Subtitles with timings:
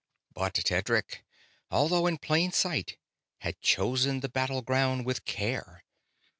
[0.33, 1.23] But Tedric,
[1.69, 2.97] although in plain sight,
[3.41, 5.83] had chosen the battleground with care.